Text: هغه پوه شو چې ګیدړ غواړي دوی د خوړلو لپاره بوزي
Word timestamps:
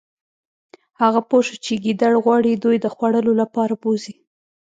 هغه 1.01 1.21
پوه 1.29 1.41
شو 1.47 1.55
چې 1.65 1.73
ګیدړ 1.83 2.13
غواړي 2.23 2.51
دوی 2.63 2.77
د 2.81 2.85
خوړلو 2.93 3.33
لپاره 3.41 3.73
بوزي 3.81 4.13